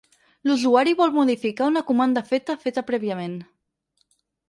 L'usuari 0.47 0.95
vol 1.01 1.13
modificar 1.17 1.69
una 1.73 1.85
comanda 1.91 2.25
feta 2.33 2.59
feta 2.67 2.87
prèviament. 2.91 3.41